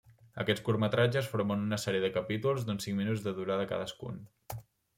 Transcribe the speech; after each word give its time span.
Aquests 0.43 0.61
curtmetratges 0.69 1.29
formen 1.33 1.67
una 1.67 1.79
sèrie 1.83 2.03
de 2.05 2.11
capítols, 2.17 2.67
d’uns 2.71 2.89
cinc 2.89 2.99
minuts 3.03 3.23
de 3.29 3.35
durada 3.41 3.69
cadascun. 3.75 4.21